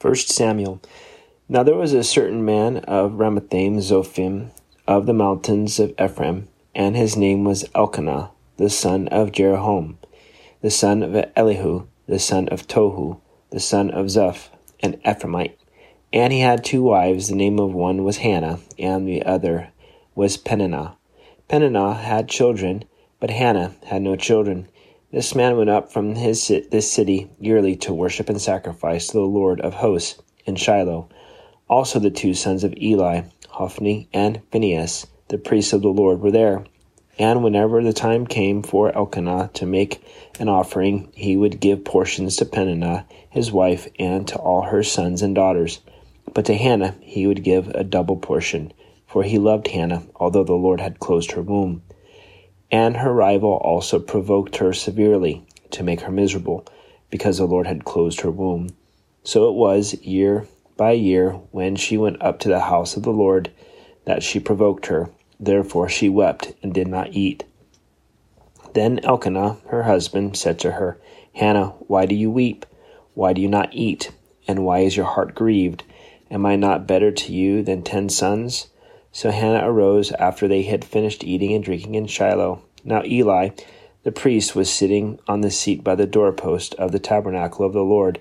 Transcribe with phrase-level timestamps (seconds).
[0.00, 0.80] 1 Samuel.
[1.46, 4.48] Now there was a certain man of Ramathaim Zophim
[4.86, 9.96] of the mountains of Ephraim, and his name was Elkanah, the son of Jeroham,
[10.62, 14.48] the son of Elihu, the son of Tohu, the son of Zuph,
[14.82, 15.56] an Ephraimite.
[16.14, 17.28] And he had two wives.
[17.28, 19.68] The name of one was Hannah, and the other
[20.14, 20.96] was Peninnah.
[21.46, 22.84] Peninnah had children,
[23.20, 24.66] but Hannah had no children.
[25.12, 29.22] This man went up from his this city yearly to worship and sacrifice to the
[29.22, 31.08] Lord of hosts in Shiloh.
[31.68, 36.30] Also the two sons of Eli, Hophni and Phinehas, the priests of the Lord, were
[36.30, 36.64] there.
[37.18, 40.00] And whenever the time came for Elkanah to make
[40.38, 45.22] an offering, he would give portions to Peninnah, his wife, and to all her sons
[45.22, 45.80] and daughters.
[46.34, 48.72] But to Hannah he would give a double portion,
[49.08, 51.82] for he loved Hannah, although the Lord had closed her womb.
[52.72, 56.66] And her rival also provoked her severely to make her miserable,
[57.10, 58.70] because the Lord had closed her womb.
[59.24, 60.46] So it was year
[60.76, 63.50] by year when she went up to the house of the Lord
[64.04, 65.10] that she provoked her.
[65.38, 67.44] Therefore she wept and did not eat.
[68.72, 70.98] Then Elkanah, her husband, said to her,
[71.34, 72.64] Hannah, why do you weep?
[73.14, 74.12] Why do you not eat?
[74.46, 75.82] And why is your heart grieved?
[76.30, 78.68] Am I not better to you than ten sons?
[79.12, 82.62] So Hannah arose after they had finished eating and drinking in Shiloh.
[82.84, 83.50] Now Eli,
[84.04, 87.82] the priest, was sitting on the seat by the doorpost of the tabernacle of the
[87.82, 88.20] Lord,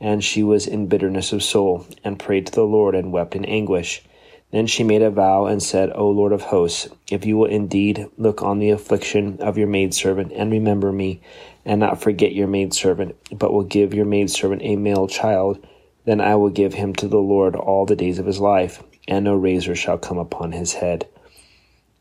[0.00, 3.44] and she was in bitterness of soul, and prayed to the Lord, and wept in
[3.44, 4.02] anguish.
[4.50, 8.06] Then she made a vow and said, O Lord of hosts, if you will indeed
[8.16, 11.20] look on the affliction of your maidservant, and remember me,
[11.64, 15.64] and not forget your maidservant, but will give your maidservant a male child,
[16.06, 19.24] then I will give him to the Lord all the days of his life, and
[19.24, 21.06] no razor shall come upon his head.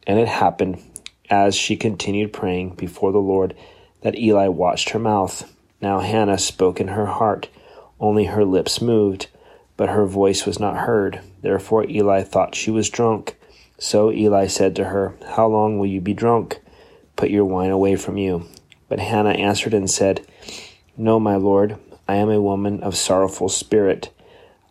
[0.06, 0.82] And it happened,
[1.30, 3.56] as she continued praying before the Lord,
[4.02, 5.54] that Eli watched her mouth.
[5.82, 7.50] Now Hannah spoke in her heart,
[8.00, 9.28] only her lips moved,
[9.78, 11.22] but her voice was not heard.
[11.42, 13.36] Therefore Eli thought she was drunk.
[13.78, 16.60] So Eli said to her, How long will you be drunk?
[17.16, 18.46] Put your wine away from you.
[18.90, 20.26] But Hannah answered and said,
[20.98, 24.10] No, my lord, I am a woman of sorrowful spirit.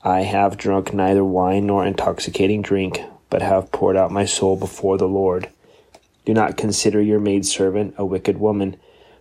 [0.09, 4.97] I have drunk neither wine nor intoxicating drink, but have poured out my soul before
[4.97, 5.51] the Lord.
[6.25, 8.79] Do not consider your maidservant a wicked woman,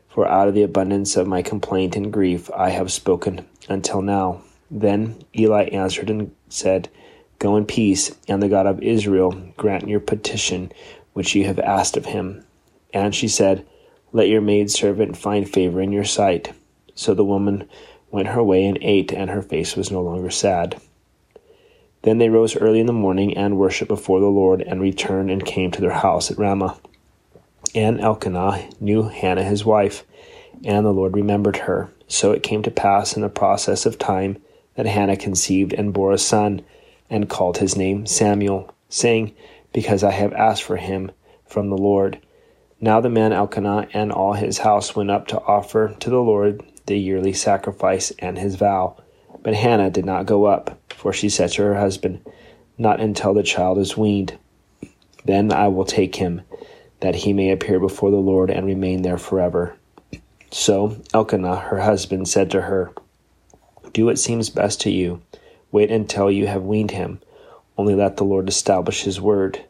[0.08, 4.44] for out of the abundance of my complaint and grief I have spoken until now.
[4.72, 6.88] Then Eli answered and said,
[7.38, 10.72] Go in peace, and the God of Israel grant your petition
[11.12, 12.46] which you have asked of him.
[12.94, 13.68] And she said,
[14.14, 16.54] Let your maidservant find favor in your sight.
[16.96, 17.68] So the woman
[18.12, 20.80] went her way and ate, and her face was no longer sad.
[22.04, 25.46] Then they rose early in the morning and worshipped before the Lord, and returned and
[25.46, 26.78] came to their house at Ramah.
[27.76, 30.06] And Elkanah knew Hannah his wife,
[30.64, 31.90] and the Lord remembered her.
[32.08, 34.42] So it came to pass in the process of time
[34.76, 36.62] that Hannah conceived and bore a son,
[37.10, 39.36] and called his name Samuel, saying,
[39.74, 41.12] Because I have asked for him
[41.46, 42.20] from the Lord.
[42.80, 46.64] Now the man Elkanah and all his house went up to offer to the Lord
[46.88, 49.02] the yearly sacrifice and his vow.
[49.44, 52.26] But Hannah did not go up, for she said to her husband,
[52.78, 54.38] Not until the child is weaned.
[55.24, 56.42] Then I will take him,
[57.02, 59.78] that he may appear before the Lord and remain there forever.
[60.52, 62.92] So Elkanah, her husband, said to her,
[63.94, 65.22] Do what seems best to you.
[65.72, 67.20] Wait until you have weaned him.
[67.78, 69.64] Only let the Lord establish his word.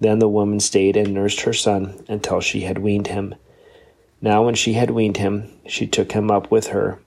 [0.00, 3.36] Then the woman stayed and nursed her son until she had weaned him.
[4.24, 7.00] Now, when she had weaned him, she took him up with her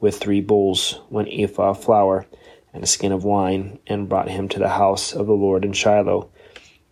[0.00, 2.26] with three bulls, one ephah of flour,
[2.74, 5.72] and a skin of wine, and brought him to the house of the Lord in
[5.72, 6.28] Shiloh.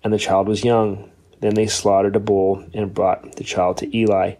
[0.05, 1.11] And the child was young.
[1.41, 4.35] Then they slaughtered a bull and brought the child to Eli.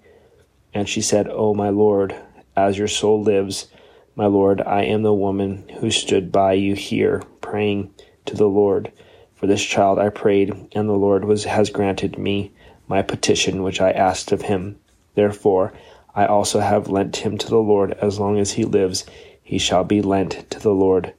[0.73, 2.15] And she said, O my Lord,
[2.57, 3.67] as your soul lives,
[4.15, 7.93] my Lord, I am the woman who stood by you here, praying
[8.27, 8.93] to the Lord.
[9.35, 12.53] For this child I prayed, and the Lord was, has granted me
[12.87, 14.79] my petition which I asked of him.
[15.15, 15.73] Therefore,
[16.15, 17.93] I also have lent him to the Lord.
[18.01, 19.05] As long as he lives,
[19.43, 21.13] he shall be lent to the Lord.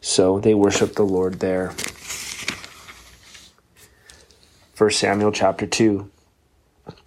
[0.00, 1.72] So they worshiped the Lord there.
[4.76, 6.10] 1 Samuel chapter 2.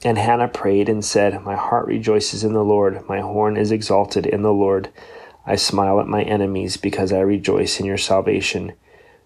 [0.03, 4.25] And Hannah prayed and said, My heart rejoices in the Lord, my horn is exalted
[4.25, 4.89] in the Lord.
[5.45, 8.73] I smile at my enemies because I rejoice in your salvation.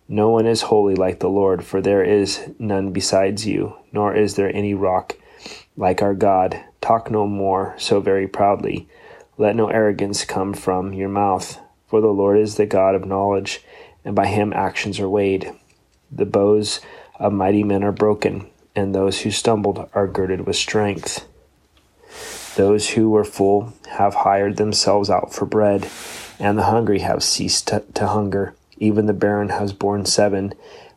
[0.07, 4.33] No one is holy like the Lord, for there is none besides you, nor is
[4.33, 5.15] there any rock
[5.79, 6.61] like our God.
[6.81, 8.87] Talk no more so very proudly.
[9.37, 11.57] Let no arrogance come from your mouth.
[11.87, 13.63] For the Lord is the God of knowledge,
[14.03, 15.51] and by him actions are weighed.
[16.11, 16.81] The bows
[17.17, 21.25] of mighty men are broken, and those who stumbled are girded with strength.
[22.55, 25.89] Those who were full have hired themselves out for bread,
[26.39, 28.53] and the hungry have ceased to, to hunger.
[28.77, 30.53] Even the barren has borne seven,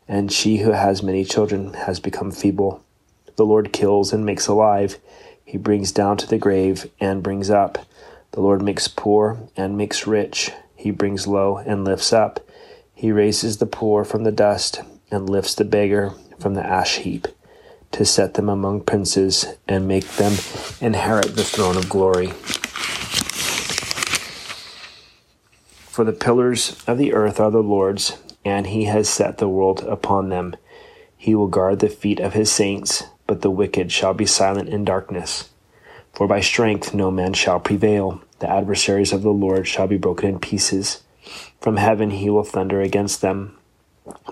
[0.08, 2.82] and she who has many children has become feeble.
[3.36, 4.98] The Lord kills and makes alive.
[5.44, 7.86] He brings down to the grave and brings up.
[8.32, 10.52] The Lord makes poor and makes rich.
[10.74, 12.40] He brings low and lifts up.
[12.94, 14.80] He raises the poor from the dust
[15.10, 17.28] and lifts the beggar from the ash heap
[17.92, 20.32] to set them among princes and make them
[20.80, 22.32] inherit the throne of glory.
[25.92, 29.84] For the pillars of the earth are the Lord's, and he has set the world
[29.84, 30.56] upon them.
[31.16, 34.84] He will guard the feet of his saints, but the wicked shall be silent in
[34.84, 35.48] darkness.
[36.12, 38.20] For by strength no man shall prevail.
[38.40, 41.02] The adversaries of the Lord shall be broken in pieces.
[41.58, 43.56] From heaven he will thunder against them.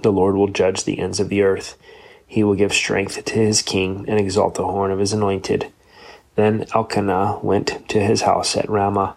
[0.03, 1.79] The Lord will judge the ends of the earth.
[2.27, 5.73] He will give strength to his king and exalt the horn of his anointed.
[6.35, 9.17] Then Elkanah went to his house at Ramah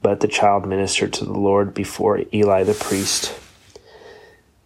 [0.00, 3.34] but the child ministered to the Lord before Eli the priest.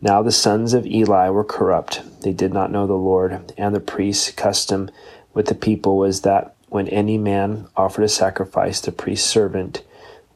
[0.05, 2.03] Now the sons of Eli were corrupt.
[2.23, 4.91] They did not know the Lord, and the priest's custom
[5.33, 9.85] with the people was that when any man offered a sacrifice, the priest's servant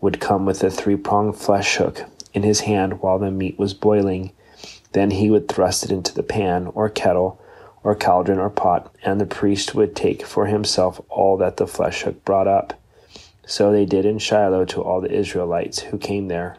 [0.00, 3.74] would come with a three pronged flesh hook in his hand while the meat was
[3.74, 4.30] boiling.
[4.92, 7.42] Then he would thrust it into the pan, or kettle,
[7.82, 12.02] or cauldron, or pot, and the priest would take for himself all that the flesh
[12.02, 12.80] hook brought up.
[13.44, 16.58] So they did in Shiloh to all the Israelites who came there.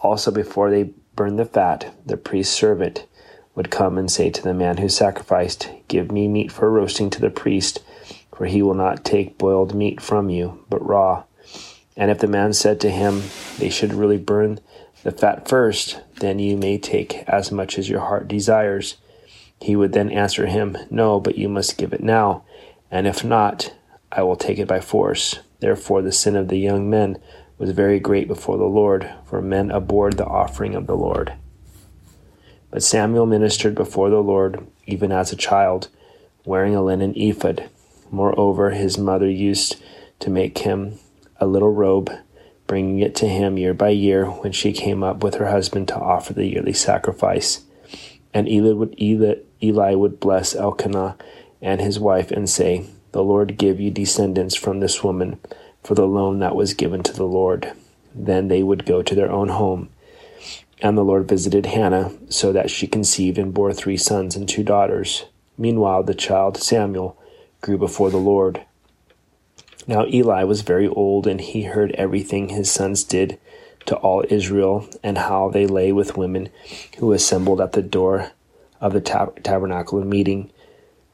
[0.00, 3.06] Also, before they burned the fat, the priest's servant
[3.54, 7.20] would come and say to the man who sacrificed, Give me meat for roasting to
[7.20, 7.82] the priest,
[8.36, 11.24] for he will not take boiled meat from you, but raw.
[11.96, 13.22] And if the man said to him,
[13.58, 14.60] They should really burn
[15.02, 18.96] the fat first, then you may take as much as your heart desires.
[19.60, 22.44] He would then answer him, No, but you must give it now,
[22.90, 23.74] and if not,
[24.12, 25.40] I will take it by force.
[25.60, 27.18] Therefore, the sin of the young men
[27.58, 31.32] was very great before the Lord, for men abhorred the offering of the Lord.
[32.70, 35.88] But Samuel ministered before the Lord, even as a child,
[36.44, 37.68] wearing a linen ephod.
[38.10, 39.76] Moreover, his mother used
[40.20, 40.98] to make him
[41.40, 42.10] a little robe,
[42.66, 45.98] bringing it to him year by year when she came up with her husband to
[45.98, 47.62] offer the yearly sacrifice.
[48.34, 51.16] And Eli would, Eli, Eli would bless Elkanah
[51.62, 55.38] and his wife and say, the Lord give you descendants from this woman
[55.86, 57.72] for the loan that was given to the Lord.
[58.12, 59.88] Then they would go to their own home.
[60.82, 64.64] And the Lord visited Hannah, so that she conceived and bore three sons and two
[64.64, 65.26] daughters.
[65.56, 67.16] Meanwhile, the child Samuel
[67.60, 68.66] grew before the Lord.
[69.86, 73.38] Now Eli was very old, and he heard everything his sons did
[73.86, 76.48] to all Israel, and how they lay with women
[76.98, 78.32] who assembled at the door
[78.80, 80.50] of the tab- tabernacle of meeting.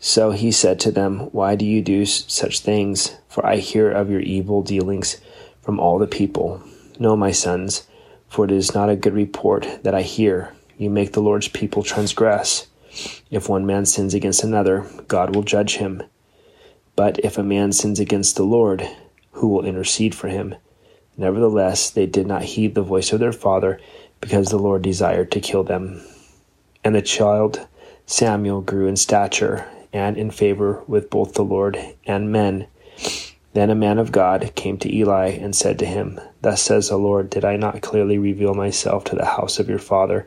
[0.01, 3.19] So he said to them, Why do you do such things?
[3.33, 5.19] For I hear of your evil dealings
[5.63, 6.63] from all the people.
[6.99, 7.87] No, my sons,
[8.29, 10.53] for it is not a good report that I hear.
[10.77, 12.67] You make the Lord's people transgress.
[13.31, 16.03] If one man sins against another, God will judge him.
[16.95, 18.87] But if a man sins against the Lord,
[19.31, 20.55] who will intercede for him?
[21.17, 23.81] Nevertheless, they did not heed the voice of their father,
[24.21, 26.03] because the Lord desired to kill them.
[26.85, 27.67] And the child
[28.05, 32.67] Samuel grew in stature and in favor with both the Lord and men.
[33.55, 36.97] Then a man of God came to Eli and said to him, Thus says the
[36.97, 40.27] Lord, Did I not clearly reveal myself to the house of your father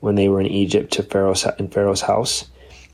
[0.00, 2.50] when they were in Egypt to Pharaoh's, in Pharaoh's house?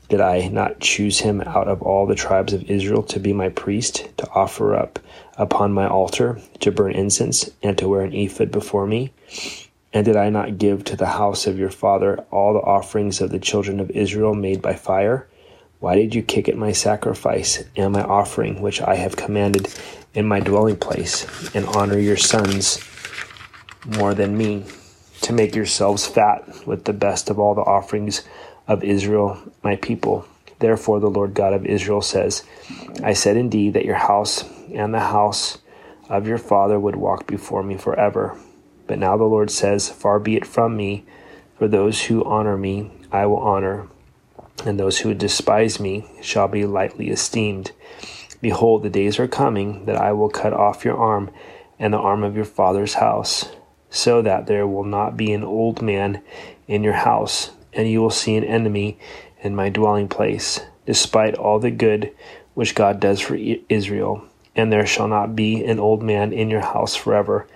[0.07, 3.49] Did I not choose him out of all the tribes of Israel to be my
[3.49, 4.99] priest, to offer up
[5.37, 9.11] upon my altar, to burn incense, and to wear an ephod before me?
[9.91, 13.31] And did I not give to the house of your father all the offerings of
[13.31, 15.27] the children of Israel made by fire?
[15.79, 19.67] Why did you kick at my sacrifice and my offering, which I have commanded
[20.13, 22.83] in my dwelling place, and honor your sons
[23.85, 24.65] more than me,
[25.21, 28.23] to make yourselves fat with the best of all the offerings
[28.67, 30.25] of Israel, my people?
[30.59, 32.43] Therefore, the Lord God of Israel says,
[33.03, 35.57] I said indeed that your house and the house
[36.09, 38.39] of your father would walk before me forever.
[38.87, 41.05] But now the Lord says, Far be it from me,
[41.57, 43.87] for those who honor me I will honor
[44.63, 47.71] and those who despise me shall be lightly esteemed.
[48.41, 51.31] Behold, the days are coming that I will cut off your arm
[51.79, 53.49] and the arm of your father's house,
[53.89, 56.21] so that there will not be an old man
[56.67, 58.97] in your house, and you will see an enemy
[59.41, 62.11] in my dwelling place, despite all the good
[62.53, 64.25] which God does for Israel.
[64.55, 67.47] And there shall not be an old man in your house forever,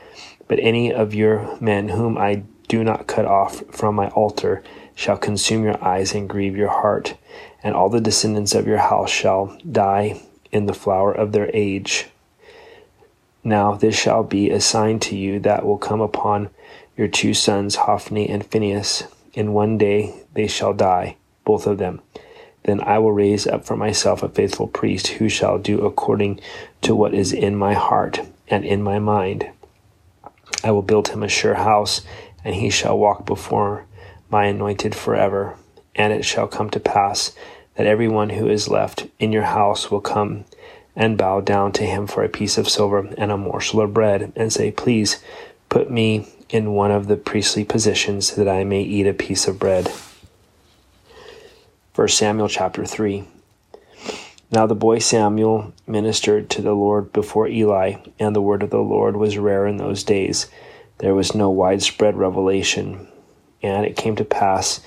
[0.47, 4.63] but any of your men whom I do not cut off from my altar
[4.99, 7.15] shall consume your eyes and grieve your heart,
[7.63, 12.07] and all the descendants of your house shall die in the flower of their age.
[13.41, 16.49] Now this shall be a sign to you that will come upon
[16.97, 19.05] your two sons, Hophni and Phinehas.
[19.33, 21.15] In one day they shall die,
[21.45, 22.01] both of them.
[22.63, 26.41] Then I will raise up for myself a faithful priest who shall do according
[26.81, 29.49] to what is in my heart and in my mind.
[30.61, 32.01] I will build him a sure house,
[32.43, 33.85] and he shall walk before
[34.29, 35.55] my anointed forever.
[35.95, 37.33] And it shall come to pass
[37.75, 40.45] that every one who is left in your house will come
[40.95, 44.33] and bow down to him for a piece of silver and a morsel of bread,
[44.35, 45.23] and say, Please
[45.69, 49.59] put me in one of the priestly positions that I may eat a piece of
[49.59, 49.89] bread.
[51.95, 53.23] 1 Samuel chapter 3.
[54.51, 58.77] Now the boy Samuel ministered to the Lord before Eli, and the word of the
[58.79, 60.47] Lord was rare in those days.
[60.97, 63.07] There was no widespread revelation.
[63.61, 64.81] And it came to pass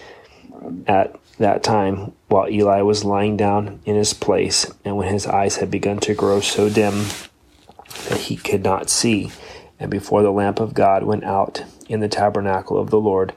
[0.86, 5.56] at that time while Eli was lying down in his place, and when his eyes
[5.56, 7.04] had begun to grow so dim
[8.08, 9.30] that he could not see,
[9.78, 13.32] and before the lamp of God went out in the tabernacle of the Lord,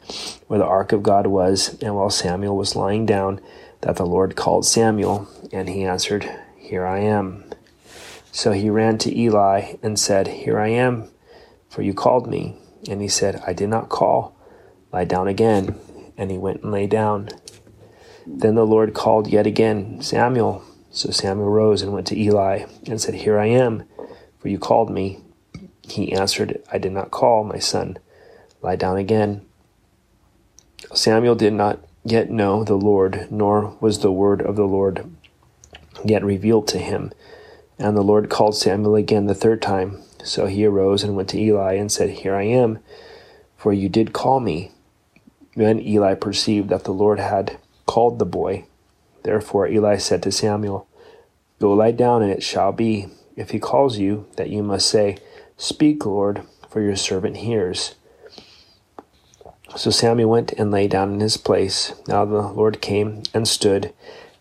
[0.47, 3.41] where the ark of God was, and while Samuel was lying down,
[3.81, 7.43] that the Lord called Samuel, and he answered, Here I am.
[8.31, 11.09] So he ran to Eli and said, Here I am,
[11.69, 12.57] for you called me.
[12.89, 14.34] And he said, I did not call.
[14.95, 15.77] Lie down again.
[16.17, 17.27] And he went and lay down.
[18.25, 20.63] Then the Lord called yet again, Samuel.
[20.89, 23.83] So Samuel rose and went to Eli and said, Here I am,
[24.39, 25.19] for you called me.
[25.81, 27.97] He answered, I did not call, my son.
[28.61, 29.45] Lie down again.
[30.93, 35.11] Samuel did not yet know the Lord, nor was the word of the Lord
[36.05, 37.11] yet revealed to him.
[37.77, 40.03] And the Lord called Samuel again the third time.
[40.23, 42.79] So he arose and went to Eli and said, Here I am,
[43.57, 44.71] for you did call me.
[45.55, 48.65] Then Eli perceived that the Lord had called the boy.
[49.23, 50.87] Therefore Eli said to Samuel,
[51.59, 55.17] Go lie down, and it shall be, if he calls you, that you must say,
[55.57, 57.95] Speak, Lord, for your servant hears.
[59.75, 61.93] So Samuel went and lay down in his place.
[62.07, 63.93] Now the Lord came and stood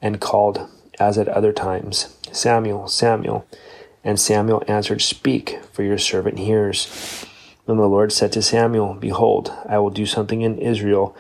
[0.02, 0.68] and called,
[0.98, 3.46] as at other times, Samuel, Samuel.
[4.02, 7.24] And Samuel answered, Speak, for your servant hears.
[7.66, 11.16] Then the Lord said to Samuel, Behold, I will do something in Israel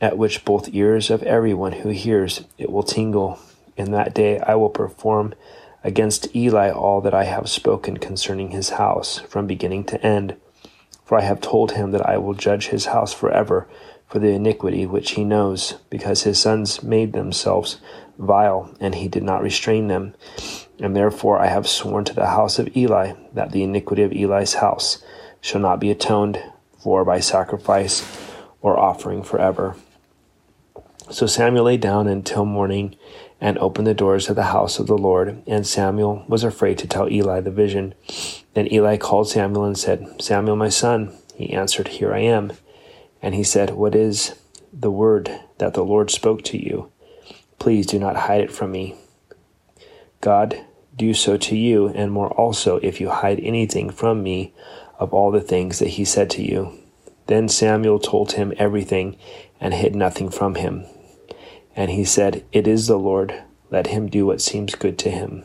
[0.00, 3.38] at which both ears of everyone who hears it will tingle.
[3.76, 5.34] In that day I will perform
[5.82, 10.36] against Eli all that I have spoken concerning his house, from beginning to end.
[11.04, 13.66] For I have told him that I will judge his house forever
[14.06, 17.80] for the iniquity which he knows, because his sons made themselves
[18.18, 20.14] vile, and he did not restrain them.
[20.78, 24.54] And therefore I have sworn to the house of Eli that the iniquity of Eli's
[24.54, 25.02] house
[25.40, 26.42] shall not be atoned
[26.78, 28.04] for by sacrifice
[28.60, 29.76] or offering forever.
[31.10, 32.94] So Samuel lay down until morning
[33.40, 35.42] and opened the doors of the house of the Lord.
[35.46, 37.94] And Samuel was afraid to tell Eli the vision.
[38.54, 41.14] Then Eli called Samuel and said, Samuel, my son.
[41.34, 42.52] He answered, Here I am.
[43.22, 44.34] And he said, What is
[44.72, 46.92] the word that the Lord spoke to you?
[47.58, 48.94] Please do not hide it from me.
[50.20, 50.64] God
[50.96, 54.52] do so to you, and more also, if you hide anything from me
[55.00, 56.78] of all the things that he said to you.
[57.26, 59.16] Then Samuel told him everything
[59.60, 60.84] and hid nothing from him.
[61.74, 63.42] And he said, It is the Lord.
[63.70, 65.44] Let him do what seems good to him.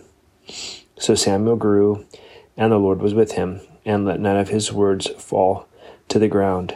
[1.00, 2.06] So Samuel grew,
[2.58, 5.68] and the Lord was with him, and let none of his words fall
[6.10, 6.76] to the ground.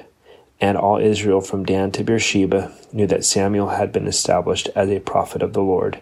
[0.61, 4.99] And all Israel from Dan to Beersheba knew that Samuel had been established as a
[4.99, 6.01] prophet of the Lord.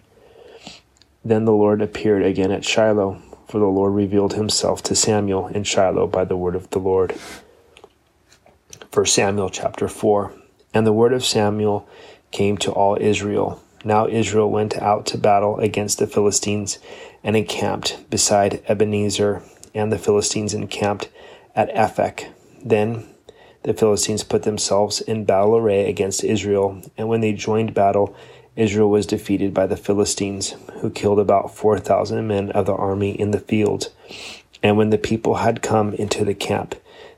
[1.24, 5.64] Then the Lord appeared again at Shiloh, for the Lord revealed himself to Samuel in
[5.64, 7.14] Shiloh by the word of the Lord.
[8.94, 10.34] 1 Samuel chapter 4
[10.74, 11.88] And the word of Samuel
[12.32, 13.62] came to all Israel.
[13.86, 16.80] Now Israel went out to battle against the Philistines
[17.24, 21.10] and encamped beside Ebenezer, and the Philistines encamped
[21.56, 22.32] at Aphek.
[22.64, 23.08] Then
[23.64, 28.16] the Philistines put themselves in battle array against Israel, and when they joined battle,
[28.58, 33.12] Israel was defeated by the Philistines, who killed about four thousand men of the army
[33.12, 33.94] in the field.
[34.62, 36.76] And when the people had come into the camp,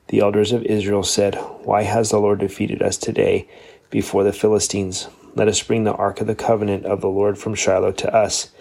[0.10, 3.48] the elders of Israel said, Why has the Lord defeated us today?
[3.90, 5.08] before the Philistines.
[5.36, 8.52] Let us bring the ark of the covenant of the Lord from Shiloh to us,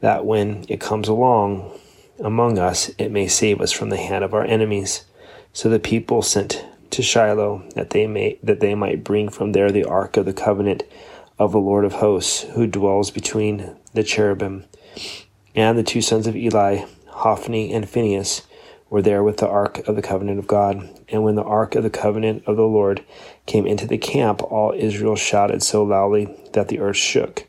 [0.00, 1.78] that when it comes along
[2.18, 5.04] among us, it may save us from the hand of our enemies.
[5.52, 9.70] So the people sent to Shiloh that they may that they might bring from there
[9.70, 10.84] the ark of the covenant
[11.38, 14.64] of the Lord of hosts, who dwells between the cherubim.
[15.54, 18.42] And the two sons of Eli, Hophni and Phinehas,
[18.88, 20.88] were there with the ark of the covenant of God.
[21.08, 23.04] And when the ark of the covenant of the Lord
[23.46, 27.46] came into the camp, all Israel shouted so loudly that the earth shook.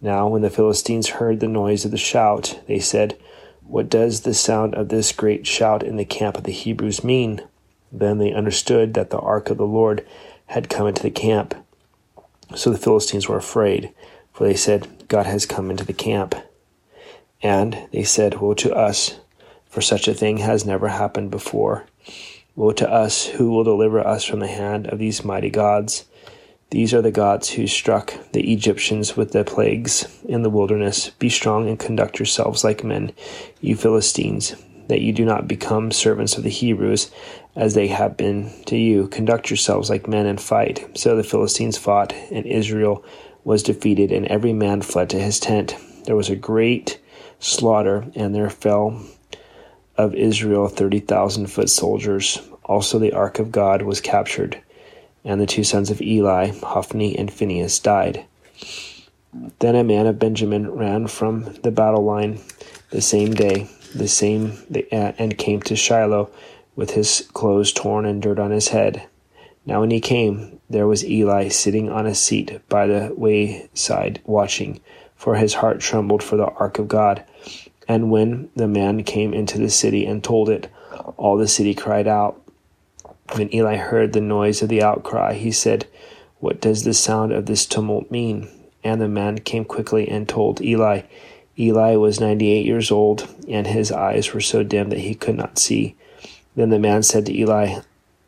[0.00, 3.18] Now, when the Philistines heard the noise of the shout, they said,
[3.62, 7.42] What does the sound of this great shout in the camp of the Hebrews mean?
[7.90, 10.06] Then they understood that the ark of the Lord
[10.46, 11.54] had come into the camp.
[12.54, 13.92] So the Philistines were afraid,
[14.32, 16.34] for they said, God has come into the camp.
[17.42, 19.18] And they said, Woe to us,
[19.66, 21.86] for such a thing has never happened before.
[22.56, 26.06] Woe to us, who will deliver us from the hand of these mighty gods?
[26.70, 31.10] These are the gods who struck the Egyptians with the plagues in the wilderness.
[31.10, 33.12] Be strong and conduct yourselves like men,
[33.60, 34.54] you Philistines,
[34.88, 37.10] that you do not become servants of the Hebrews,
[37.58, 39.08] as they have been to you.
[39.08, 40.96] Conduct yourselves like men and fight.
[40.96, 43.04] So the Philistines fought, and Israel
[43.44, 45.74] was defeated, and every man fled to his tent.
[46.04, 47.00] There was a great
[47.40, 49.02] slaughter, and there fell
[49.96, 52.40] of Israel thirty thousand foot soldiers.
[52.64, 54.62] Also the ark of God was captured,
[55.24, 58.24] and the two sons of Eli, Hophni and Phinehas, died.
[59.58, 62.38] Then a man of Benjamin ran from the battle line
[62.90, 64.52] the same day, the same
[64.92, 66.30] and came to Shiloh
[66.78, 69.02] with his clothes torn and dirt on his head.
[69.66, 74.80] Now when he came, there was Eli sitting on a seat by the wayside, watching,
[75.16, 77.24] for his heart trembled for the ark of God.
[77.88, 80.70] And when the man came into the city and told it,
[81.16, 82.40] all the city cried out.
[83.34, 85.88] When Eli heard the noise of the outcry, he said,
[86.38, 88.48] What does the sound of this tumult mean?
[88.84, 91.02] And the man came quickly and told Eli.
[91.58, 95.36] Eli was ninety eight years old, and his eyes were so dim that he could
[95.36, 95.96] not see.
[96.58, 97.82] Then the man said to Eli,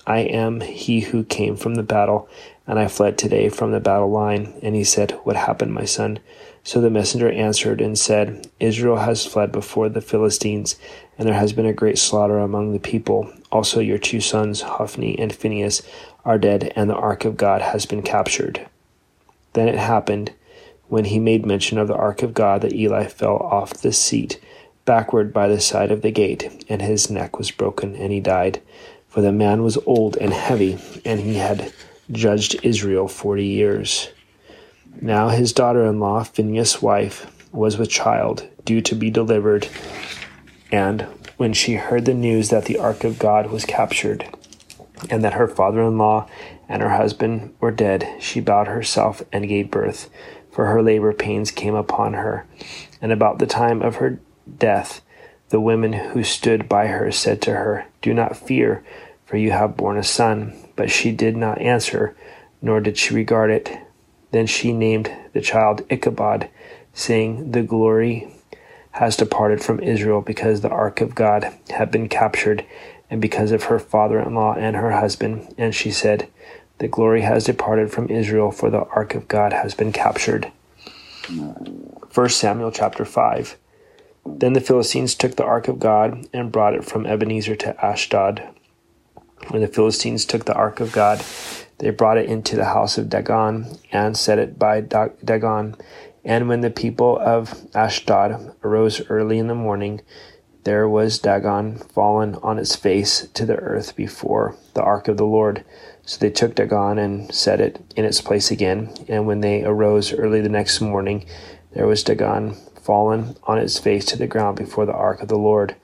[0.07, 2.29] I am he who came from the battle,
[2.65, 4.55] and I fled today from the battle line.
[4.63, 6.21] And he said, What happened, my son?
[6.63, 10.77] So the messenger answered and said, Israel has fled before the Philistines,
[11.19, 13.33] and there has been a great slaughter among the people.
[13.51, 15.83] Also your two sons, Hophni and Phinehas,
[16.25, 18.65] are dead, and the ark of God has been captured.
[19.55, 20.31] Then it happened,
[20.87, 24.39] when he made mention of the ark of God, that Eli fell off the seat
[24.85, 28.61] backward by the side of the gate, and his neck was broken, and he died.
[29.09, 31.73] For the man was old and heavy, and he had
[32.11, 34.11] judged Israel forty years.
[35.01, 39.69] Now his daughter in law, Phinehas' wife, was with child, due to be delivered.
[40.71, 41.03] And
[41.37, 44.27] when she heard the news that the ark of God was captured,
[45.09, 46.29] and that her father in law
[46.69, 50.11] and her husband were dead, she bowed herself and gave birth,
[50.53, 52.47] for her labor pains came upon her.
[53.03, 54.21] And about the time of her
[54.59, 55.01] death,
[55.51, 58.85] the women who stood by her said to her, Do not fear,
[59.27, 60.57] for you have borne a son.
[60.77, 62.17] But she did not answer,
[62.63, 63.71] nor did she regard it.
[64.31, 66.49] Then she named the child Ichabod,
[66.95, 68.33] saying, The glory
[68.93, 72.65] has departed from Israel because the ark of God had been captured,
[73.09, 75.55] and because of her father in law and her husband.
[75.59, 76.29] And she said,
[76.79, 80.51] The glory has departed from Israel, for the ark of God has been captured.
[81.29, 83.57] 1 Samuel chapter 5.
[84.27, 88.49] Then the Philistines took the ark of God and brought it from Ebenezer to Ashdod.
[89.49, 91.25] When the Philistines took the ark of God,
[91.79, 95.77] they brought it into the house of Dagon and set it by Dagon.
[96.25, 100.03] And when the people of Ashdod arose early in the morning,
[100.65, 105.25] there was Dagon fallen on its face to the earth before the ark of the
[105.25, 105.65] Lord.
[106.05, 108.93] So they took Dagon and set it in its place again.
[109.09, 111.25] And when they arose early the next morning,
[111.73, 115.39] there was Dagon fallen on its face to the ground before the ark of the
[115.39, 115.77] Lord.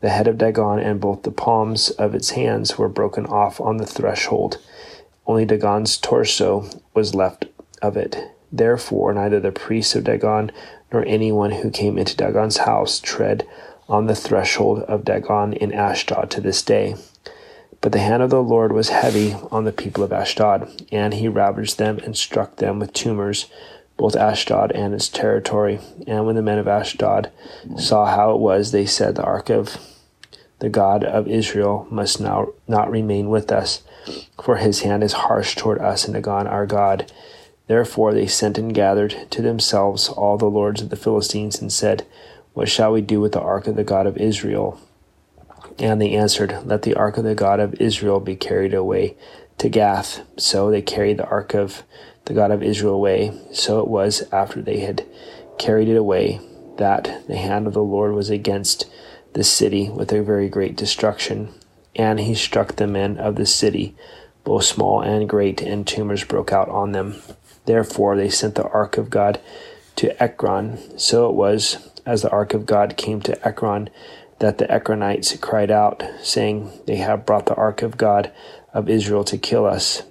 [0.00, 3.76] The head of Dagon and both the palms of its hands were broken off on
[3.76, 4.58] the threshold.
[5.26, 7.46] Only Dagon's torso was left
[7.82, 8.16] of it.
[8.50, 10.50] Therefore, neither the priests of Dagon
[10.92, 13.46] nor anyone who came into Dagon's house tread
[13.88, 16.94] on the threshold of Dagon in Ashdod to this day.
[17.80, 21.28] But the hand of the Lord was heavy on the people of Ashdod, and he
[21.28, 23.46] ravaged them and struck them with tumors,
[23.98, 25.80] both Ashdod and its territory.
[26.06, 27.30] And when the men of Ashdod
[27.76, 29.76] saw how it was, they said, The ark of
[30.60, 33.82] the God of Israel must now not remain with us
[34.42, 37.10] for his hand is harsh toward us and Dagon our God.
[37.66, 42.06] Therefore they sent and gathered to themselves all the lords of the Philistines and said,
[42.54, 44.80] What shall we do with the ark of the God of Israel?
[45.78, 49.16] And they answered, Let the ark of the God of Israel be carried away
[49.58, 50.22] to Gath.
[50.36, 51.82] So they carried the ark of
[52.28, 53.32] the God of Israel away.
[53.52, 55.06] So it was after they had
[55.58, 56.40] carried it away
[56.76, 58.84] that the hand of the Lord was against
[59.32, 61.54] the city with a very great destruction
[61.96, 63.96] and he struck the men of the city,
[64.44, 67.16] both small and great, and tumors broke out on them.
[67.64, 69.40] Therefore they sent the ark of God
[69.96, 70.98] to Ekron.
[70.98, 73.90] So it was, as the ark of God came to Ekron,
[74.38, 78.30] that the Ekronites cried out, saying, They have brought the ark of God
[78.72, 80.02] of Israel to kill us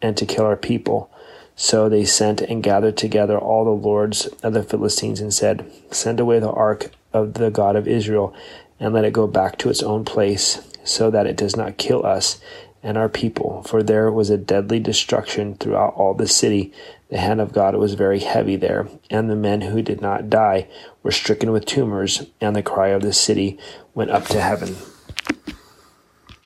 [0.00, 1.10] and to kill our people.
[1.56, 6.20] So they sent and gathered together all the lords of the Philistines and said, Send
[6.20, 8.34] away the ark of the God of Israel,
[8.80, 12.04] and let it go back to its own place, so that it does not kill
[12.04, 12.40] us
[12.82, 13.62] and our people.
[13.62, 16.72] For there was a deadly destruction throughout all the city.
[17.08, 20.68] The hand of God was very heavy there, and the men who did not die
[21.02, 23.58] were stricken with tumors, and the cry of the city
[23.94, 24.76] went up to heaven.